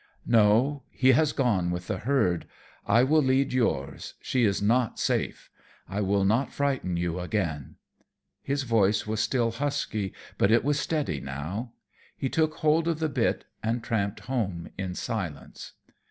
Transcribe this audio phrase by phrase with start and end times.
[0.25, 2.47] "No, he has gone with the herd.
[2.87, 5.51] I will lead yours, she is not safe.
[5.87, 7.75] I will not frighten you again."
[8.41, 11.73] His voice was still husky, but it was steady now.
[12.17, 15.73] He took hold of the bit and tramped home in silence.